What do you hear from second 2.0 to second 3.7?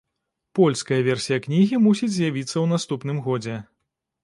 з'явіцца ў наступным годзе.